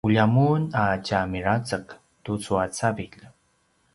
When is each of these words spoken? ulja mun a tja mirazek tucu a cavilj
ulja 0.07 0.23
mun 0.35 0.61
a 0.83 0.85
tja 1.05 1.19
mirazek 1.31 1.87
tucu 2.23 2.53
a 2.63 2.65
cavilj 2.77 3.21